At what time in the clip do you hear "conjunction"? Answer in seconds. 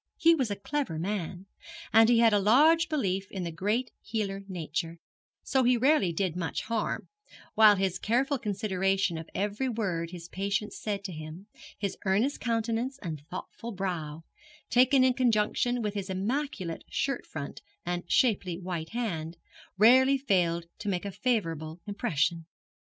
15.13-15.83